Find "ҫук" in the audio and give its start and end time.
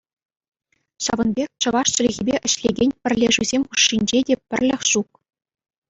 4.93-5.09